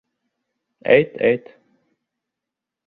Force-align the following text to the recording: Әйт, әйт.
Әйт, 0.95 1.21
әйт. 1.31 1.55